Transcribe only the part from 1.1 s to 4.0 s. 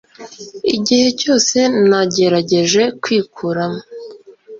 cyose nagerageje kwikuramo